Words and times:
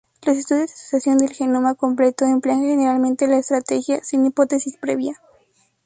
Los 0.25 0.35
estudios 0.35 0.65
de 0.65 0.73
asociación 0.73 1.19
del 1.19 1.31
genoma 1.31 1.75
completo 1.75 2.25
emplean 2.25 2.61
generalmente 2.63 3.27
la 3.27 3.37
estrategia 3.37 4.03
sin 4.03 4.25
hipótesis 4.25 4.75
previa. 4.77 5.13